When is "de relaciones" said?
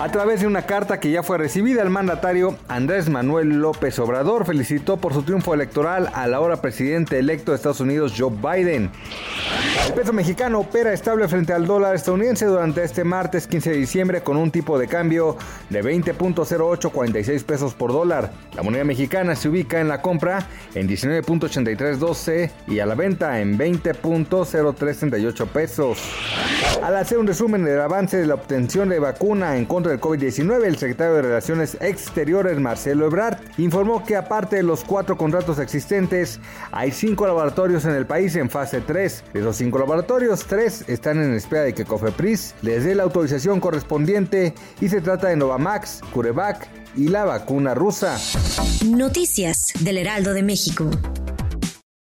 31.14-31.76